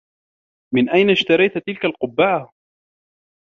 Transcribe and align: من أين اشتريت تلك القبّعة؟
من 0.73 0.89
أين 0.89 1.09
اشتريت 1.09 1.57
تلك 1.57 1.85
القبّعة؟ 1.85 2.53